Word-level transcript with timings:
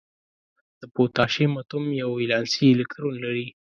د 0.79 0.81
پوتاشیم 0.95 1.51
اتوم 1.61 1.85
یو 2.01 2.09
ولانسي 2.19 2.65
الکترون 2.71 3.15
لري. 3.23 3.47